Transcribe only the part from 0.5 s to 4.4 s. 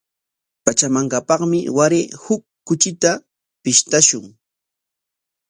Pachamankapaqmi waray huk kuchita pishqashun.